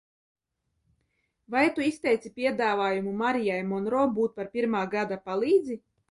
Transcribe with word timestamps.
Vai 1.55 1.59
tu 1.75 1.83
izteici 1.89 2.31
piedāvājumu 2.39 3.13
Marijai 3.19 3.59
Monro 3.73 4.05
būt 4.15 4.33
par 4.39 4.49
pirmā 4.55 4.81
gada 4.95 5.19
palīdzi? 5.29 5.79